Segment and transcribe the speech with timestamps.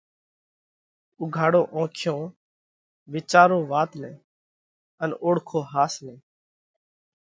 [1.19, 2.21] اُوگھاڙو اونکيون،
[3.13, 4.11] وِيچارو وات نئہ
[5.01, 6.15] ان اوۯکو ۿاس نئہ!